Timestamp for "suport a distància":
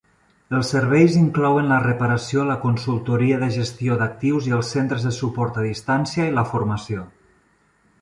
5.23-6.31